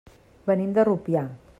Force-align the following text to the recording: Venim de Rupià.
Venim 0.49 0.73
de 0.79 0.87
Rupià. 0.91 1.27